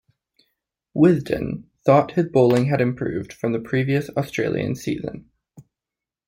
[0.97, 5.29] "Wisden" thought his bowling had improved from the previous Australian season.